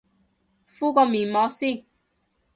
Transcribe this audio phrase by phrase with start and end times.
[0.03, 0.03] 敷
[0.91, 1.85] 個面膜先